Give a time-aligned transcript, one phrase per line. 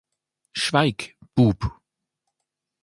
[0.53, 1.69] Schweig, Bub!